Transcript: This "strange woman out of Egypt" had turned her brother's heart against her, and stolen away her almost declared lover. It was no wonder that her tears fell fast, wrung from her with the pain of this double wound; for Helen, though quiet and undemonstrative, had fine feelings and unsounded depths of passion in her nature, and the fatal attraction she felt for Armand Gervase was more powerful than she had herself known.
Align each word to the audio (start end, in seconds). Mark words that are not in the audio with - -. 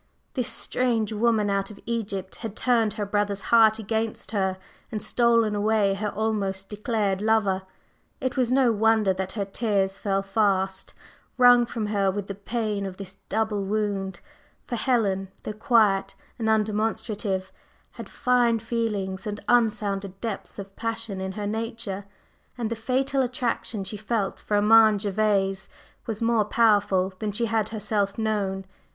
This 0.33 0.47
"strange 0.47 1.13
woman 1.13 1.47
out 1.51 1.69
of 1.69 1.79
Egypt" 1.85 2.37
had 2.37 2.55
turned 2.55 2.93
her 2.93 3.05
brother's 3.05 3.43
heart 3.53 3.77
against 3.77 4.31
her, 4.31 4.57
and 4.91 4.99
stolen 4.99 5.53
away 5.53 5.93
her 5.93 6.09
almost 6.09 6.69
declared 6.69 7.21
lover. 7.21 7.61
It 8.19 8.35
was 8.35 8.51
no 8.51 8.71
wonder 8.71 9.13
that 9.13 9.33
her 9.33 9.45
tears 9.45 9.99
fell 9.99 10.23
fast, 10.23 10.95
wrung 11.37 11.67
from 11.67 11.85
her 11.85 12.09
with 12.09 12.25
the 12.25 12.33
pain 12.33 12.87
of 12.87 12.97
this 12.97 13.17
double 13.29 13.63
wound; 13.63 14.21
for 14.65 14.75
Helen, 14.75 15.29
though 15.43 15.53
quiet 15.53 16.15
and 16.39 16.49
undemonstrative, 16.49 17.51
had 17.91 18.09
fine 18.09 18.57
feelings 18.57 19.27
and 19.27 19.39
unsounded 19.47 20.19
depths 20.19 20.57
of 20.57 20.75
passion 20.75 21.21
in 21.21 21.33
her 21.33 21.45
nature, 21.45 22.05
and 22.57 22.71
the 22.71 22.75
fatal 22.75 23.21
attraction 23.21 23.83
she 23.83 23.97
felt 23.97 24.39
for 24.39 24.55
Armand 24.55 25.01
Gervase 25.01 25.69
was 26.07 26.23
more 26.23 26.45
powerful 26.45 27.13
than 27.19 27.31
she 27.31 27.45
had 27.45 27.69
herself 27.69 28.17
known. 28.17 28.65